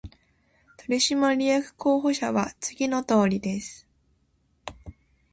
[0.77, 3.85] 取締役候補者は次のとおりです